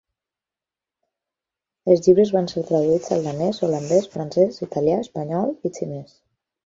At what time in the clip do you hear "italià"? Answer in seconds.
4.69-4.97